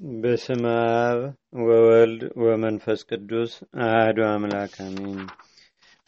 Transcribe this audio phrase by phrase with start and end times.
[0.00, 0.62] በስመ
[1.02, 1.20] አብ
[1.60, 3.52] ወወልድ ወመንፈስ ቅዱስ
[3.84, 5.20] አህዱ አምላክ አሜን።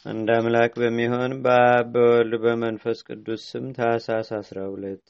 [0.05, 3.67] አንድ አምላክ በሚሆን በአብ በወልድ በመንፈስ ቅዱስ ስም
[4.35, 5.03] አስራ ሁለት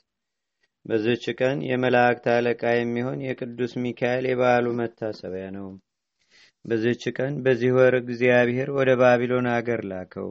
[0.85, 5.69] በዚች ቀን የመላእክት አለቃ የሚሆን የቅዱስ ሚካኤል የበዓሉ መታሰቢያ ነው።
[6.65, 10.31] በዚች ቀን በዚህ ወር እግዚአብሔር ወደ ባቢሎን አገር ላከው።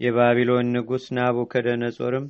[0.00, 2.26] የባቢሎን ንጉሥ ናቡከደነጾርም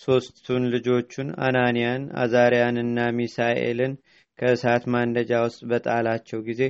[0.00, 3.92] ሦስቱን ልጆቹን አናንያን፣ አዛርያንና ሚሳኤልን
[4.38, 6.62] ከእሳት ማንደጃ ውስጥ በጣላቸው ጊዜ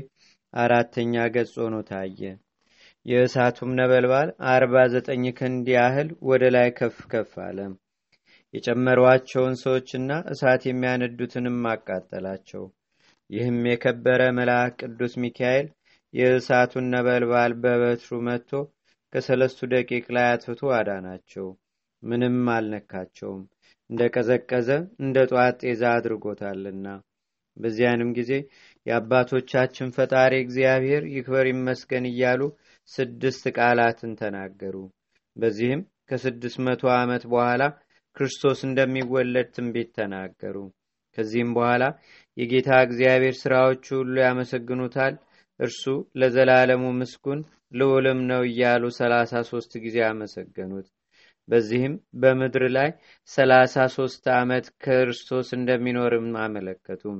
[0.54, 2.20] አራተኛ ገጽ ሆኖ ታየ።
[3.06, 7.58] የእሳቱም ነበልባል አርባ ዘጠኝ ክንድ ያህል ወደ ላይ ከፍ ከፍ አለ።
[8.54, 12.64] የጨመሯቸውን ሰዎችና እሳት የሚያነዱትንም አቃጠላቸው።
[13.30, 15.66] ይህም የከበረ መልአክ ቅዱስ ሚካኤል
[16.14, 18.50] የእሳቱን ነበልባል በበትሩ መጥቶ
[19.12, 21.46] ከሰለስቱ ደቂቅ ላይ አጥፍቶ አዳናቸው።
[22.02, 23.42] ምንም አልነካቸውም፣
[23.90, 24.68] እንደ ቀዘቀዘ
[25.02, 26.86] እንደ ጧት ጤዛ አድርጎታልና።
[27.56, 28.30] በዚያንም ጊዜ
[28.86, 32.40] የአባቶቻችን ፈጣሪ እግዚአብሔር ይክበር ይመስገን እያሉ
[32.88, 34.76] ስድስት ቃላትን ተናገሩ።
[35.36, 37.62] በዚህም ከስድስት መቶ ዓመት በኋላ
[38.16, 40.56] ክርስቶስ እንደሚወለድ ትንቢት ተናገሩ።
[41.18, 41.84] ከዚህም በኋላ
[42.36, 45.14] የጌታ እግዚአብሔር ሥራዎቹ ሁሉ ያመሰግኑታል፣
[45.60, 45.82] እርሱ
[46.20, 47.40] ለዘላለሙ ምስጉን
[47.72, 50.88] ልዑልም ነው እያሉ ሰላሳ ሶስት ጊዜ አመሰገኑት።
[51.52, 52.90] በዚህም በምድር ላይ
[53.28, 57.18] ሰላሳ ሶስት ዓመት ክርስቶስ እንደሚኖርም አመለከቱም።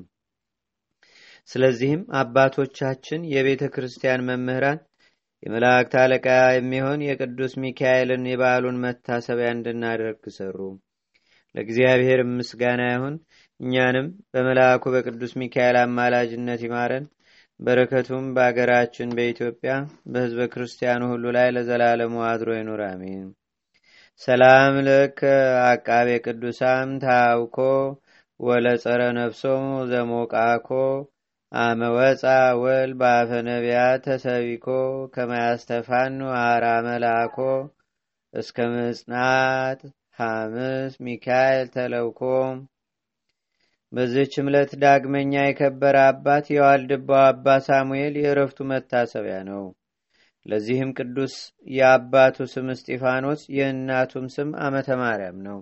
[1.48, 4.80] ስለዚህም አባቶቻችን የቤተ ክርስቲያን መምህራን
[5.42, 10.58] የመላእክት አለቃ የሚሆን የቅዱስ ሚካኤልን የበዓሉን መታሰቢያ እንድናደርግ ሰሩ።
[11.55, 13.16] ለእግዚአብሔር ምስጋና ይሁን።
[13.60, 17.06] እኛንም በመልአኩ በቅዱስ ሚካኤል አማላጅነት ይማረን።
[17.60, 19.72] በረከቱም በአገራችን በኢትዮጵያ
[20.06, 23.27] በሕዝበ ክርስቲያኑ ሁሉ ላይ ለዘላለሙ አድሮ ይኑር፣ አሜን።
[24.21, 25.21] ሰላም ልክ
[25.65, 27.57] አቃቤ ቅዱሳን ታውኮ
[28.41, 30.69] ወለጸረ ነፍሶሙ ዘሞቃኮ
[31.53, 32.23] አመወፃ
[32.63, 34.67] ወል በአፈ ነቢያት ተሰቢኮ
[35.15, 37.37] ከማያስተፋኑ አራ መላኮ
[38.34, 39.81] እስከ ምጽናት
[40.19, 42.21] ሐምስ ሚካኤል ተለውኮ።
[43.93, 49.65] በዚህች ዕለት ዳግመኛ የከበረ አባት የዋልድባው አባ ሳሙኤል የእረፍቱ መታሰቢያ ነው።
[50.47, 51.34] ለዚህም ቅዱስ
[51.72, 55.58] የአባቱ ስም እስጢፋኖስ የእናቱም ስም አመተ ማርያም ነው።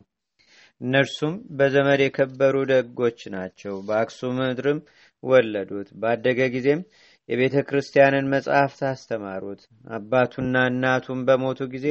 [0.80, 4.78] እነርሱም በዘመድ የከበሩ ደጎች ናቸው። በአክሱም ምድርም
[5.22, 6.80] ወለዱት። ባደገ ጊዜም
[7.28, 9.60] የቤተ ክርስቲያንን መጽሐፍት አስተማሩት።
[9.96, 11.86] አባቱና እናቱም በሞቱ ጊዜ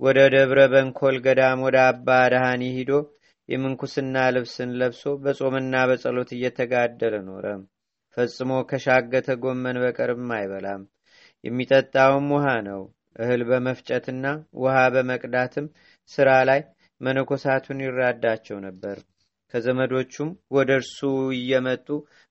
[0.00, 2.92] ወደ ደብረ በንኮል ገዳም ወደ አባ አድሃኒ ሂዶ
[3.48, 7.46] የምንኩስና ልብስን ለብሶ በጾምና በጸሎት እየተጋደለ ኖረ።
[8.16, 10.82] ፈጽሞ ከሻገተ ጎመን በቀርም አይበላም።
[11.44, 12.82] የሚጠጣውም ውሃ ነው።
[13.16, 14.26] እህል በመፍጨትና
[14.60, 15.66] ውሃ በመቅዳትም
[16.10, 16.60] ስራ ላይ
[17.00, 18.96] መነኮሳቱን ይራዳቸው ነበር።
[19.54, 20.98] ከዘመዶቹም ወደ እርሱ
[21.38, 21.88] እየመጡ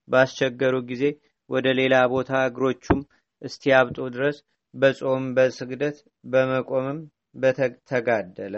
[0.07, 1.03] ባስቸገሩ ጊዜ
[1.49, 3.01] ወደ ሌላ ቦታ እግሮቹም
[3.41, 4.37] እስቲያብጡ ድረስ
[4.73, 6.99] በጾም በስግደት በመቆምም
[7.41, 8.55] በተጋደለ።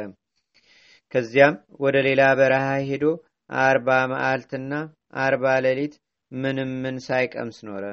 [1.13, 3.05] ከዚያም ወደ ሌላ በረሃ ሄዶ
[3.49, 4.73] አርባ መዓልትና
[5.23, 5.95] አርባ ሌሊት
[6.31, 7.85] ምንም ምን ሳይቀምስ ኖረ።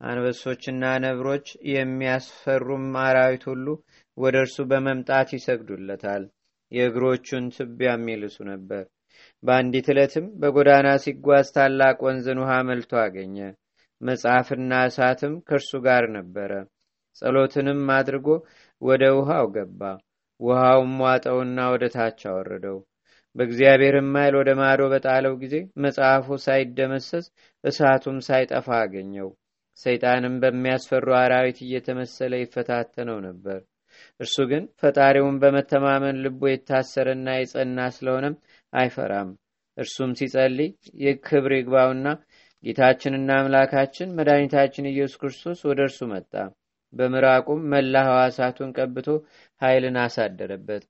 [0.00, 3.66] አንበሶችና ነብሮች የሚያስፈሩም አራዊት ሁሉ
[4.16, 6.24] ወደ እርሱ በመምጣት ይሰግዱለታል።
[6.72, 8.84] የእግሮቹን ትቢያም ይልሱ ነበር።
[9.42, 13.36] በአንዲት ዕለትም በጎዳና ሲጓዝ ታላቅ ወንዝን ውሃ መልቶ አገኘ።
[14.00, 16.50] መጽሐፍና እሳትም ከእርሱ ጋር ነበረ።
[17.16, 18.26] ጸሎትንም አድርጎ
[18.82, 19.80] ወደ ውሃው ገባ።
[20.40, 22.78] ውሃውም ዋጠውና ወደ ታች አወረደው።
[23.36, 27.26] በእግዚአብሔርም ኃይል ወደ ማዶ በጣለው ጊዜ መጽሐፉ ሳይደመሰስ
[27.64, 29.28] እሳቱም ሳይጠፋ አገኘው።
[29.78, 33.58] ሰይጣንም በሚያስፈሩ አራዊት እየተመሰለ ይፈታተነው ነበር።
[34.20, 38.36] እርሱ ግን ፈጣሪውን በመተማመን ልቡ የታሰረና የጸና ስለሆነም
[38.72, 39.30] አይፈራም።
[39.78, 40.70] እርሱም ሲጸልይ
[41.04, 42.06] የክብር ይግባውና
[42.64, 46.32] ጌታችንና አምላካችን መድኃኒታችን ኢየሱስ ክርስቶስ ወደ እርሱ መጣ።
[46.92, 49.08] በምራቁም መላ ሕዋሳቱን ቀብቶ
[49.60, 50.84] ኃይልን አሳደረበት።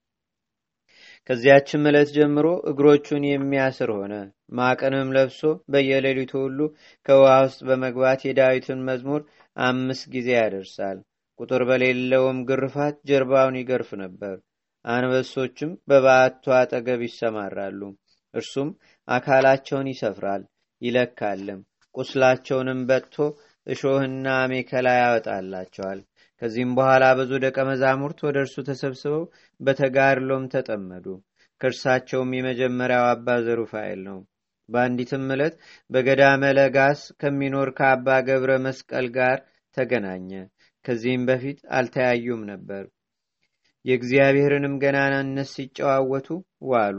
[1.29, 4.15] ከዚያችም ዕለት ጀምሮ እግሮቹን የሚያስር ሆነ።
[4.59, 5.41] ማቅንም ለብሶ
[5.73, 6.59] በየሌሊቱ ሁሉ
[7.07, 9.23] ከውሃ ውስጥ በመግባት የዳዊትን መዝሙር
[9.57, 10.99] አምስት ጊዜ ያደርሳል።
[11.39, 14.37] ቁጥር በሌለውም ግርፋት ጀርባውን ይገርፍ ነበር።
[14.85, 17.81] አንበሶችም በበዓቱ አጠገብ ይሰማራሉ።
[18.35, 18.69] እርሱም
[19.09, 20.43] አካላቸውን ይሰፍራል
[20.83, 21.61] ይለካልም።
[21.95, 23.17] ቁስላቸውንም በጥቶ
[23.67, 26.01] እሾህና አሜከላ ያወጣላቸዋል።
[26.43, 29.23] ከዚህም በኋላ ብዙ ደቀ መዛሙርት ወደ እርሱ ተሰብስበው
[29.61, 31.07] በተጋድሎም ተጠመዱ።
[31.61, 34.19] ከእርሳቸውም የመጀመሪያው አባ ዘሩፋኤል ነው።
[34.69, 35.55] በአንዲትም ዕለት
[35.91, 39.39] በገዳመ ለጋስ ከሚኖር ከአባ ገብረ መስቀል ጋር
[39.77, 40.31] ተገናኘ።
[40.85, 42.85] ከዚህም በፊት አልተያዩም ነበር።
[43.85, 46.29] የእግዚአብሔርንም ገናናነት ሲጨዋወቱ
[46.71, 46.99] ዋሉ።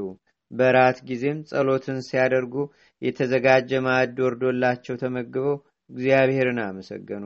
[0.51, 2.53] በራት ጊዜም ጸሎትን ሲያደርጉ
[3.01, 5.55] የተዘጋጀ ማዕድ ወርዶላቸው ተመግበው
[5.89, 7.25] እግዚአብሔርን አመሰገኑ።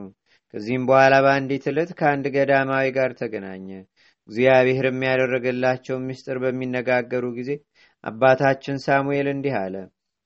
[0.54, 3.68] ከዚህም በኋላ በአንዲት ዕለት ከአንድ ገዳማዊ ጋር ተገናኘ።
[4.28, 7.50] እግዚአብሔር የሚያደረገላቸውን ምስጢር በሚነጋገሩ ጊዜ
[8.04, 9.74] አባታችን ሳሙኤል እንዲህ አለ።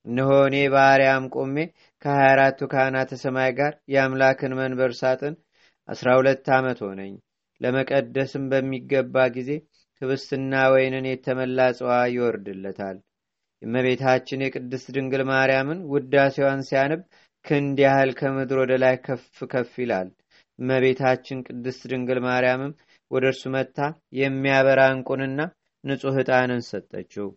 [0.07, 1.57] እነሆ እኔ በአርያም ቆሜ
[2.03, 5.35] ከሀያ አራቱ ካህናተ ሰማይ ጋር የአምላክን መንበር ሳጥን
[5.89, 7.15] አስራ ሁለት ዓመት ሆነኝ።
[7.61, 9.51] ለመቀደስም በሚገባ ጊዜ
[10.03, 12.97] ህብስትና ወይንን የተመላ ጽዋ ይወርድለታል።
[13.63, 17.03] የእመቤታችን የቅድስት ድንግል ማርያምን ውዳሴዋን ሲያነብ
[17.47, 20.09] ክንድ ያህል ከምድር ወደ ላይ ከፍ ከፍ ይላል።
[20.59, 22.73] እመቤታችን ቅድስት ድንግል ማርያምም
[23.11, 23.79] ወደ እርሱ መጥታ
[24.21, 25.41] የሚያበራ እንቁንና
[25.85, 27.29] ንጹሕ ዕጣንን ሰጠችው።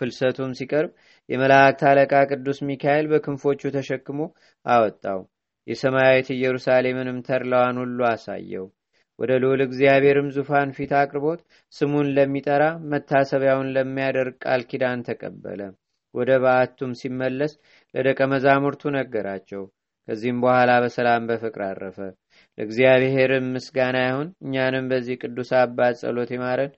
[0.00, 0.90] ፍልሰቱም ሲቀርብ
[1.28, 4.20] የመላእክት አለቃ ቅዱስ ሚካኤል በክንፎቹ ተሸክሞ
[4.66, 5.20] አወጣው።
[5.66, 8.66] የሰማያዊት ኢየሩሳሌምንም ተድላዋን ሁሉ አሳየው።
[9.18, 11.40] ወደ ልዑል እግዚአብሔርም ዙፋን ፊት አቅርቦት
[11.74, 15.60] ስሙን ለሚጠራ መታሰቢያውን ለሚያደርግ ቃል ኪዳን ተቀበለ።
[16.16, 17.52] ወደ በዓቱም ሲመለስ
[17.94, 19.62] ለደቀ መዛሙርቱ ነገራቸው።
[20.08, 21.98] ከዚህም በኋላ በሰላም በፍቅር አረፈ።
[22.58, 26.72] ለእግዚአብሔርም ምስጋና ይሁን። እኛንም በዚህ ቅዱስ አባት ጸሎት ይማረን።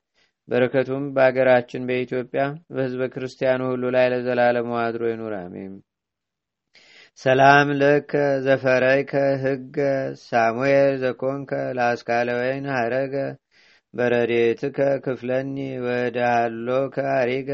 [0.49, 5.75] በረከቱም በአገራችን በኢትዮጵያ በሕዝበ ክርስቲያኑ ሁሉ ላይ ለዘላለሙ አድሮ ይኑር፣ አሜን።
[7.19, 8.13] ሰላም ለከ
[8.45, 9.13] ዘፈረይከ
[9.43, 9.77] ህገ
[10.23, 13.15] ሳሙኤል ዘኮንከ ለአስካለ ወይን ሀረገ
[13.95, 17.51] በረዴትከ ክፍለኒ ወዳሃሎከ አሪገ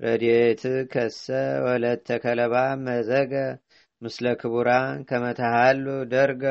[0.00, 0.62] ረዴት
[0.92, 1.24] ከሰ
[1.64, 2.54] ወለተ ከለባ
[2.84, 3.32] መዘገ
[4.02, 6.44] ምስለ ክቡራን ከመተሃሉ ደርገ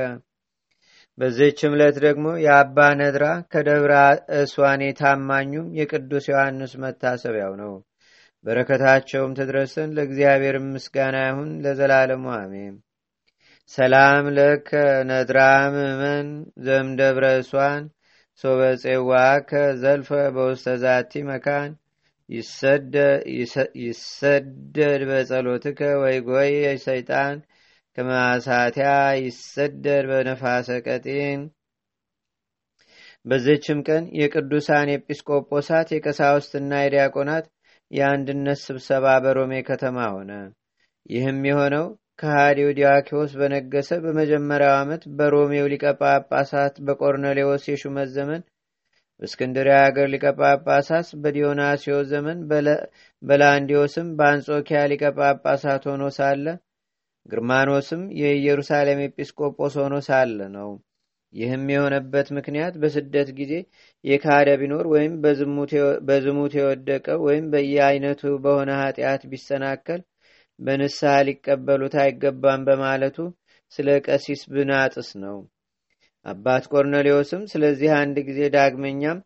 [1.17, 3.93] በዚህች ዕለት ደግሞ የአባ ነድራ ከደብረ
[4.37, 7.73] እስዋን የታማኙም የቅዱስ ዮሐንስ መታሰቢያው ነው።
[8.45, 12.73] በረከታቸውም ትድረስን። ለእግዚአብሔር ምስጋና ይሁን ለዘላለሙ አሜን።
[13.71, 14.69] ሰላም ለከ
[15.09, 15.39] ነድራ
[15.75, 16.27] ምእመን
[16.65, 17.83] ዘምደብረ እስዋን
[18.43, 19.11] ሶበፄዋ
[19.49, 20.67] ከዘልፈ በውስተ
[21.25, 21.71] መካን
[23.79, 24.75] ይሰደድ
[25.09, 26.53] በጸሎትከ ወይ ጎይ
[26.85, 27.35] ሰይጣን
[27.97, 28.89] ከማሳቲያ
[29.23, 31.41] ይሰደድ በነፋሰ ቀጢን።
[33.25, 37.45] በዚችም ቀን የቅዱሳን ኤጲስቆጶሳት የቀሳውስትና የዲያቆናት
[37.91, 40.31] የአንድነት ስብሰባ በሮሜ ከተማ ሆነ።
[41.09, 41.85] ይህም የሆነው
[42.21, 48.41] ከሃዲው ዲያኪዎስ በነገሰ በመጀመሪያው ዓመት በሮሜው ሊቀ ጳጳሳት በቆርኔሌዎስ የሹመት ዘመን
[49.21, 52.39] በእስክንድሪያ ሀገር ሊቀ ጳጳሳት በዲዮናስዮስ ዘመን
[53.24, 56.45] በላንዲዮስም በአንጾኪያ ሊቀ ጳጳሳት ሆኖ ሳለ
[57.25, 60.71] ግርማኖስም የኢየሩሳሌም ኤጲስቆጶስ ሆኖ ሳለ ነው።
[61.33, 63.54] ይህም የሆነበት ምክንያት በስደት ጊዜ
[64.04, 65.13] የካደ ቢኖር ወይም
[66.07, 70.01] በዝሙት የወደቀ ወይም በየአይነቱ በሆነ ኃጢአት ቢሰናከል
[70.60, 73.18] በንስሐ ሊቀበሉት አይገባም በማለቱ
[73.71, 75.38] ስለ ቀሲስ ብናጥስ ነው።
[76.25, 79.17] አባት ቆርኔሌዎስም ስለዚህ አንድ ጊዜ ዳግመኛም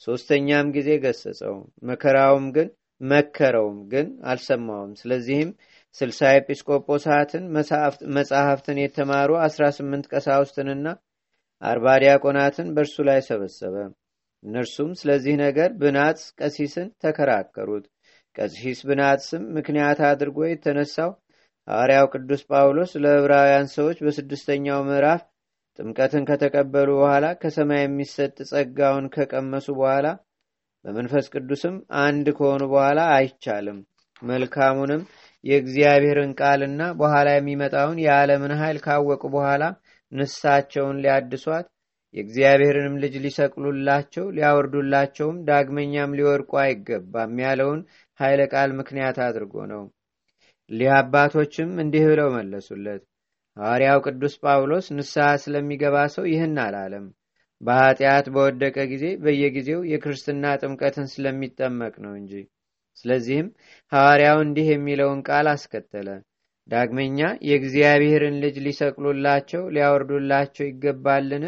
[0.00, 1.54] ሶስተኛም ጊዜ ገሰጸው።
[1.88, 2.68] መከራውም ግን
[3.00, 5.50] መከረውም ግን አልሰማውም። ስለዚህም
[5.94, 7.44] ስልሳ ኤጲስቆጶሳትን
[8.16, 10.86] መጻሕፍትን የተማሩ አስራ ስምንት ቀሳውስትንና
[11.62, 13.74] አርባ ዲያቆናትን በእርሱ ላይ ሰበሰበ።
[14.42, 17.84] እነርሱም ስለዚህ ነገር ብናጽ ቀሲስን ተከራከሩት።
[18.36, 21.10] ቀሲስ ብናጽም ምክንያት አድርጎ የተነሳው
[21.68, 25.22] ሐዋርያው ቅዱስ ጳውሎስ ለዕብራውያን ሰዎች በስድስተኛው ምዕራፍ
[25.78, 30.06] ጥምቀትን ከተቀበሉ በኋላ ከሰማይ የሚሰጥ ጸጋውን ከቀመሱ በኋላ
[30.84, 33.78] በመንፈስ ቅዱስም አንድ ከሆኑ በኋላ አይቻልም
[34.22, 35.02] መልካሙንም
[35.44, 39.62] የእግዚአብሔርን ቃልና በኋላ የሚመጣውን የዓለምን ኃይል ካወቁ በኋላ
[40.12, 41.66] ንሳቸውን ሊያድሷት
[42.14, 47.80] የእግዚአብሔርንም ልጅ ሊሰቅሉላቸው ሊያወርዱላቸውም ዳግመኛም ሊወርቁ አይገባም ያለውን
[48.20, 49.82] ኃይለ ቃል ምክንያት አድርጎ ነው።
[50.70, 53.02] ሊህ አባቶችም እንዲህ ብለው መለሱለት።
[53.56, 57.06] ሐዋርያው ቅዱስ ጳውሎስ ንስሐ ስለሚገባ ሰው ይህን አላለም።
[57.60, 62.32] በኃጢአት በወደቀ ጊዜ በየጊዜው የክርስትና ጥምቀትን ስለሚጠመቅ ነው እንጂ።
[62.96, 63.48] ስለዚህም
[63.92, 66.08] ሐዋርያው እንዲህ የሚለውን ቃል አስከተለ።
[66.68, 71.44] ዳግመኛ የእግዚአብሔርን ልጅ ሊሰቅሉላቸው ሊያወርዱላቸው ይገባልን?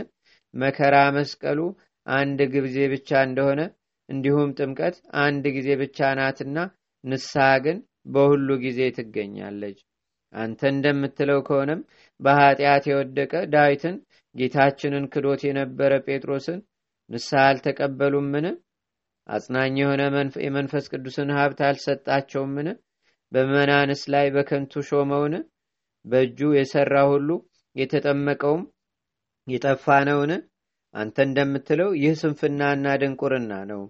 [0.55, 1.61] መከራ መስቀሉ
[2.07, 3.61] አንድ ጊዜ ብቻ እንደሆነ
[4.09, 6.57] እንዲሁም ጥምቀት አንድ ጊዜ ብቻ ናትና
[7.05, 9.79] ንስሐ ግን በሁሉ ጊዜ ትገኛለች።
[10.35, 11.81] አንተ እንደምትለው ከሆነም
[12.21, 13.97] በኃጢአት የወደቀ ዳዊትን
[14.35, 16.61] ጌታችንን ክዶት የነበረ ጴጥሮስን
[17.11, 18.47] ንስሐ አልተቀበሉምን?
[19.27, 20.03] አጽናኝ የሆነ
[20.47, 22.69] የመንፈስ ቅዱስን ሀብት አልሰጣቸውምን?
[23.33, 25.35] በመናንስ ላይ በከንቱ ሾመውን?
[26.05, 27.29] በእጁ የሠራ ሁሉ
[27.77, 28.63] የተጠመቀውም
[29.47, 30.33] የጠፋ ነውን?
[30.95, 33.83] አንተ እንደምትለው ይህ ስንፍናና ድንቁርና ነው።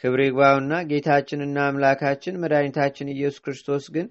[0.00, 4.06] ክብር ይግባውና ጌታችንና አምላካችን መድኃኒታችን ኢየሱስ ክርስቶስ ግን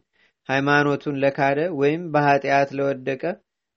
[0.50, 3.24] ሃይማኖቱን ለካደ ወይም በኃጢአት ለወደቀ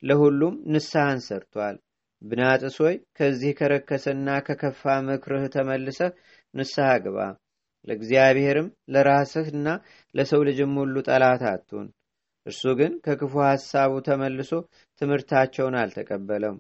[0.03, 1.77] ለሁሉም ንስሐን ሰርቷል።
[2.23, 6.00] ብናጥስ ሆይ ከዚህ ከረከሰና ከከፋ ምክርህ ተመልሰ
[6.55, 7.19] ንስሐ ግባ።
[7.89, 9.69] ለእግዚአብሔርም ለራስህና
[10.15, 11.89] ለሰው ልጅም ሁሉ ጠላት አትሁን።
[12.47, 14.50] እርሱ ግን ከክፉ ሐሳቡ ተመልሶ
[15.00, 16.57] ትምህርታቸውን አልተቀበለም።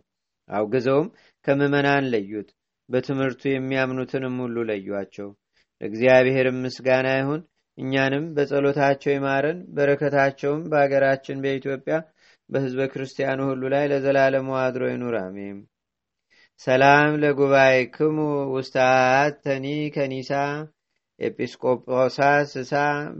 [0.50, 1.08] አውግዘውም
[1.44, 2.48] ከምዕመናን ለዩት።
[2.88, 5.28] በትምህርቱ የሚያምኑትንም ሁሉ ለዩአቸው።
[5.80, 7.42] ለእግዚአብሔርም ምስጋና ይሁን።
[7.80, 11.96] እኛንም በጸሎታቸው ይማረን። በረከታቸውም በአገራችን በኢትዮጵያ
[12.50, 15.58] በሕዝበ ክርስቲያኑ ሁሉ ላይ ለዘላለሙ አድሮ ይኑር፣ አሜን።
[16.60, 18.16] ሰላም ለጉባኤ ክሙ
[18.54, 20.32] ውስታት ተኒ ከኒሳ
[21.18, 22.18] ኤጲስቆጶሳ
[22.50, 22.72] ስሳ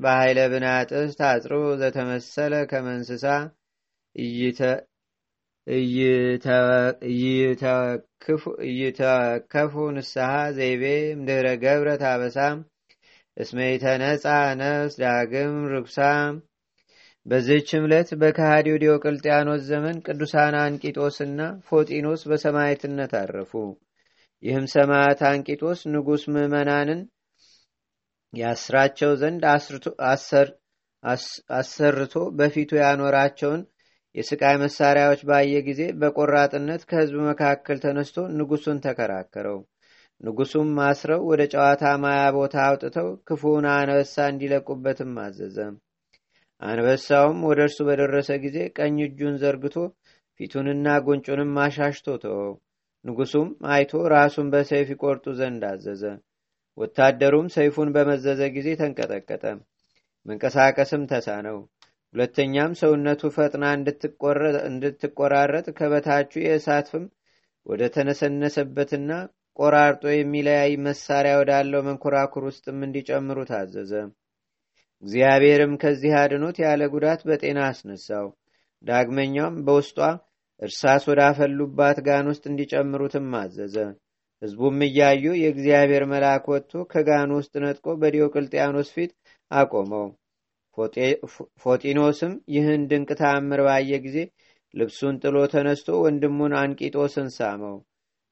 [0.03, 3.25] በኃይለ ብናጥስ ታጽሮ ዘተመሰለ ከመንስሳ
[8.69, 10.85] እይተከፉ ንስሐ ዘይቤ
[11.21, 11.89] ምድረ ገብረ
[13.41, 14.25] ታበሳ እስመይተነፃ
[14.61, 15.99] ነፍስ ዳግም ርኩሳ
[17.27, 23.53] በዚህች ዕለት በከሃዲው ዲዮቅልጥያኖስ ዘመን ቅዱሳን አንቂጦስና ፎጢኖስ በሰማዕትነት አረፉ።
[24.43, 27.01] ይህም ሰማዕት አንቂጦስ ንጉሥ ምዕመናንን
[28.33, 29.43] ያስራቸው ዘንድ
[31.59, 33.63] አሰርቶ በፊቱ ያኖራቸውን
[34.15, 39.61] የስቃይ መሳሪያዎች ባየ ጊዜ በቆራጥነት ከሕዝብ መካከል ተነስቶ ንጉሱን ተከራከረው።
[40.21, 45.57] ንጉሱም ማስረው ወደ ጨዋታ ማያ ቦታ አውጥተው ክፉውን አንበሳ እንዲለቁበትም አዘዘ።
[46.63, 49.77] አንበሳውም ወደ እርሱ በደረሰ ጊዜ ቀኝ እጁን ዘርግቶ
[50.41, 52.53] ፊቱንና ጉንጩንም አሻሽቶ ተወው።
[53.05, 56.03] ንጉሱም አይቶ ራሱን በሰይፍ ይቆርጡ ዘንድ አዘዘ።
[56.79, 59.45] ወታደሩም ሰይፉን በመዘዘ ጊዜ ተንቀጠቀጠ፣
[60.27, 61.59] መንቀሳቀስም ተሳነው።
[62.15, 63.65] ሁለተኛም ሰውነቱ ፈጥና
[64.71, 67.05] እንድትቆራረጥ ከበታቹ የእሳት ፍም
[67.67, 69.11] ወደ ተነሰነሰበትና
[69.57, 73.93] ቆራርጦ የሚለያይ መሳሪያ ወዳለው መንኮራኩር ውስጥም እንዲጨምሩ ታዘዘ።
[75.03, 78.27] እግዚአብሔርም ከዚህ አድኖት ያለ ጉዳት በጤና አስነሳው።
[78.85, 79.99] ዳግመኛም በውስጧ
[80.63, 83.77] እርሳስ ወዳፈሉባት ጋን ውስጥ እንዲጨምሩትም አዘዘ።
[84.43, 89.13] ሕዝቡም እያዩ የእግዚአብሔር መልአክ ወጥቶ ከጋኑ ውስጥ ነጥቆ በዲዮቅልጥያኖስ ፊት
[89.51, 90.07] አቆመው።
[91.63, 94.19] ፎጢኖስም ይህን ድንቅ ተአምር ባየ ጊዜ
[94.75, 97.77] ልብሱን ጥሎ ተነስቶ ወንድሙን አንቂጦስን ሳመው።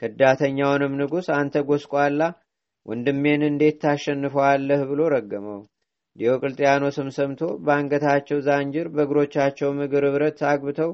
[0.02, 2.20] ከዳተኛውንም ንጉሥ አንተ ጎስቋላ
[2.86, 5.60] ወንድሜን እንዴት ታሸንፈዋለህ ብሎ ረገመው።
[6.16, 10.90] ዲዮቅልጥያኖስም ሰምቶ በአንገታቸው ዛንጅር በእግሮቻቸውም እግር ብረት አግብተው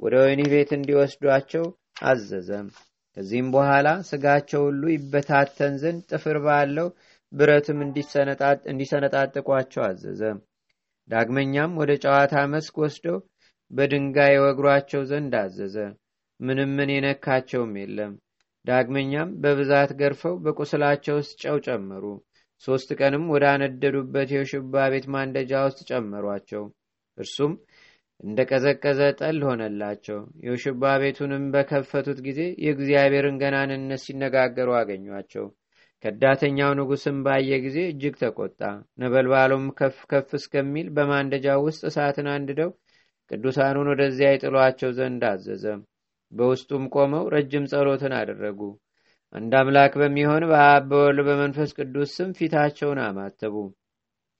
[0.00, 1.64] ወደ ወህኒ ቤት እንዲወስዷቸው
[2.04, 2.68] አዘዘም።
[3.16, 6.88] ከዚህም በኋላ ስጋቸው ሁሉ ይበታተን ዘንድ ጥፍር ባለው
[7.32, 7.78] ብረትም
[8.68, 10.22] እንዲሰነጣጥቋቸው አዘዘ።
[11.08, 13.18] ዳግመኛም ወደ ጨዋታ መስክ ወስደው
[13.70, 15.76] በድንጋይ ወግሯቸው ዘንድ አዘዘ።
[16.40, 18.12] ምንም ምን የነካቸውም የለም።
[18.64, 22.04] ዳግመኛም በብዛት ገርፈው በቁስላቸው ውስጥ ጨው ጨመሩ።
[22.64, 26.64] ሦስት ቀንም ወደ አነደዱበት የውሽባ ቤት ማንደጃ ውስጥ ጨመሯቸው።
[27.18, 27.52] እርሱም
[28.20, 35.46] እንደ ቀዘቀዘ ጠል ሆነላቸው። የውሽባ ቤቱንም በከፈቱት ጊዜ የእግዚአብሔርን ገናንነት ሲነጋገሩ አገኟቸው።
[36.04, 38.60] ከዳተኛው ንጉሥም ባየ ጊዜ እጅግ ተቆጣ።
[39.02, 42.70] ነበልባሉም ከፍ ከፍ እስከሚል በማንደጃው ውስጥ እሳትን አንድደው
[43.30, 45.64] ቅዱሳኑን ወደዚያ ይጥሏቸው ዘንድ አዘዘ።
[46.32, 48.60] በውስጡም ቆመው ረጅም ጸሎትን አደረጉ።
[49.32, 53.54] አንድ አምላክ በሚሆን በአብ በወልድ በመንፈስ ቅዱስ ስም ፊታቸውን አማተቡ።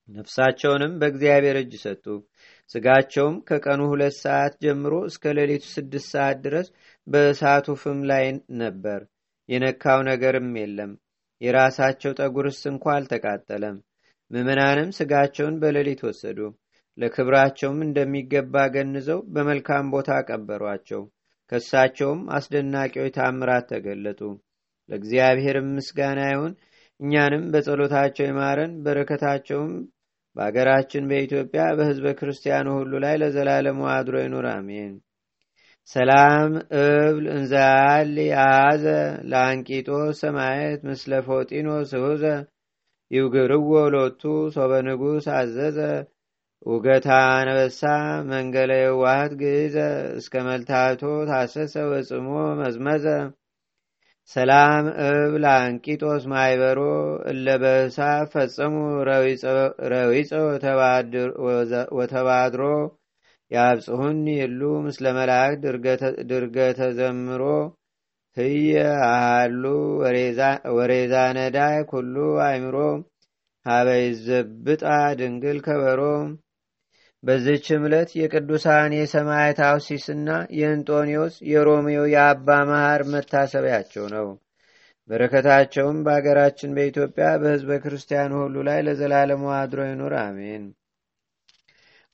[0.08, 2.04] ነፍሳቸውንም በእግዚአብሔር እጅ ሰጡ።
[2.70, 6.68] ስጋቸውም ከቀኑ ሁለት ሰዓት ጀምሮ እስከ ሌሊቱ ስድስት ሰዓት ድረስ
[7.06, 8.24] በእሳቱ ፍም ላይ
[8.62, 9.00] ነበር።
[9.48, 10.92] የነካው ነገርም የለም።
[11.40, 13.76] የራሳቸው ጠጉርስ እንኳ አልተቃጠለም።
[14.30, 16.38] ምዕመናንም ስጋቸውን በሌሊት ወሰዱ።
[16.98, 21.02] ለክብራቸውም እንደሚገባ ገንዘው በመልካም ቦታ ቀበሯቸው።
[21.52, 24.20] ከሳቸውም አስደናቂዎች ታምራት ተገለጡ።
[24.88, 26.52] ለእግዚአብሔርም ምስጋና ይሁን።
[27.00, 29.72] እኛንም በጸሎታቸው ይማረን። በረከታቸውም
[30.36, 34.92] በአገራችን በኢትዮጵያ በሕዝበ ክርስቲያኑ ሁሉ ላይ ለዘላለሙ አድሮ ይኑር፣ አሜን።
[35.88, 38.84] ሰላም እብል እንዘያል የያዘ
[39.30, 39.88] ለአንቂጦ
[40.20, 42.24] ሰማየት ምስለ ፎጢኖ ስሁዘ
[43.10, 44.22] ይውግርዎ ሎቱ
[44.54, 45.78] ሶበ ንጉሥ አዘዘ
[46.66, 47.80] ውገታ አንበሳ
[48.28, 49.76] መንገለ የዋህት ግዘ
[50.18, 51.00] እስከ መልታቶ
[51.30, 52.28] ታሰሰ ወጽሞ
[52.60, 53.04] መዝመዘ።
[54.30, 56.80] ሰላም እብል አንቂጦስ ማይበሮ
[57.30, 57.98] እለ በእሳ
[58.32, 58.74] ፈጸሙ
[59.92, 60.32] ረዊፀ
[61.98, 62.62] ወተባድሮ።
[63.50, 65.56] ያብጽሁን የሉ ምስለ መላእክ
[66.30, 67.42] ድርገተ ዘምሮ።
[68.36, 68.72] ህየ
[69.08, 69.64] አሃሉ
[70.76, 72.14] ወሬዛ ነዳይ ኩሉ
[72.46, 72.76] አይምሮ
[73.66, 74.82] ሀበይ ዘብጣ
[75.18, 76.00] ድንግል ከበሮ
[77.22, 84.28] በዚህች ዕለት የቅዱሳን የሰማዕት አውሲስና የእንጦኒዎስ የሮሜው የአባ መሐር መታሰቢያቸው ነው።
[85.10, 90.64] በረከታቸውም በአገራችን በኢትዮጵያ በሕዝበ ክርስቲያኑ ሁሉ ላይ ለዘላለሙ አድሮ ይኑር፣ አሜን።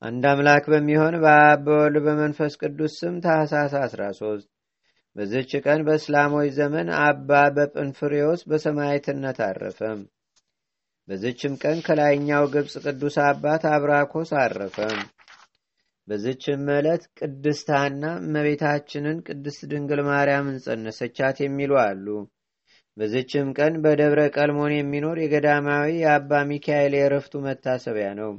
[0.02, 4.46] አንድ አምላክ በሚሆን በአብ በወልድ በመንፈስ ቅዱስ ስም ታኅሳስ 13
[5.16, 9.80] በዚህች ቀን በእስላሞች ዘመን አባ በጵንፍሬዎስ በሰማዕትነት አረፈ።
[11.08, 14.76] በዚችም ቀን ከላይኛው ግብፅ ቅዱስ አባት አብራኮስ አረፈ።
[16.08, 22.06] በዝችም ዕለት ቅድስት ሐና እመቤታችንን ቅድስት ድንግል ማርያምን ጸነሰቻት የሚሉ አሉ።
[22.96, 28.32] በዝችም ቀን በደብረ ቀልሞን የሚኖር የገዳማዊ የአባ ሚካኤል የእረፍቱ መታሰቢያ ነው።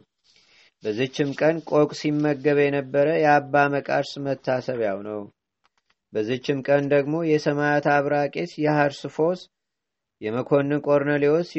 [0.83, 5.21] በዝችም ቀን ቆቅ ሲመገብ የነበረ የአባ መቃርስ መታሰቢያው ነው።
[6.13, 9.41] በዝችም ቀን ደግሞ የሰማያት አብራቄስ የሐርስፎስ
[10.21, 11.49] የመኮንን ቆርኔሌዎስ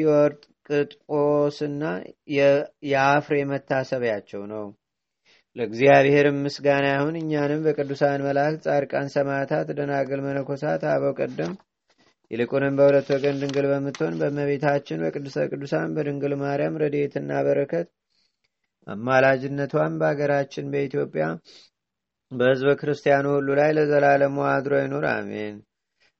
[0.69, 1.83] ቅጥጶስና
[2.87, 4.65] የአፍሬ መታሰቢያቸው ነው።
[5.55, 11.53] ለእግዚአብሔርም ምስጋና ይሁን። እኛንም በቅዱሳን መላእክት፣ ጻድቃን፣ ሰማዕታት፣ ደናግል፣ መነኮሳት፣ አበው ቀደም
[12.31, 17.87] ይልቁንም በሁለት ወገን ድንግል በምትሆን በእመቤታችን በቅድስተ ቅዱሳን በድንግል ማርያም ረድኤትና በረከት
[18.87, 21.25] አማላጅነቷን በአገራችን በኢትዮጵያ
[22.31, 25.57] በሕዝበ ክርስቲያኑ ሁሉ ላይ ለዘላለሙ አድሮ ይኑር፣ አሜን።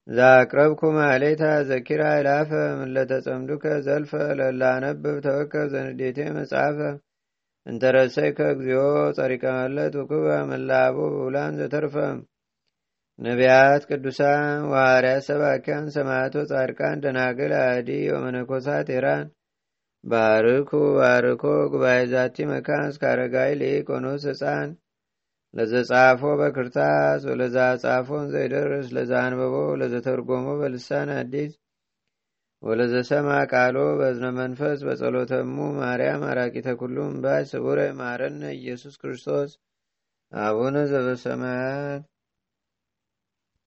[0.08, 6.80] ዛቅረብኩ ማሌታ ዘኪራ ይላፈ ምለተጸምዱከ ዘልፈ ለላነብብ ተወከብ ዘንዴቴ መጽሐፈ
[7.66, 8.84] እንተረሰይ ከእግዚኦ
[9.18, 11.96] ጸሪቀ መለት ውክበ ምላቡ ብውላን ዘተርፈ።
[13.20, 19.26] ነቢያት፣ ቅዱሳን፣ ዋርያት፣ ሰባኪያን፣ ሰማዕቶ፣ ጻድቃን፣ ደናግል፣ አዲ ወመነኮሳት ኤራን
[20.04, 21.44] ባርኩ ባርኮ
[21.74, 24.70] ጉባኤ ዛቲ መካን እስከ አረጋዊ ሊቆኖስ ህፃን
[25.54, 31.52] ለዘጻፎ በክርታስ ወለዛ ጻፎን ዘይደርስ ለዛ አንበቦ ለዘተርጎሞ በልሳን አዲስ
[32.64, 39.52] ወለዘሰማ ቃሎ በዝነ መንፈስ በጸሎተሙ ማርያም አራቂተ ኩሉም ባይ ስቡረ ማረነ ኢየሱስ ክርስቶስ
[40.32, 42.04] አቡነ ዘበሰማያት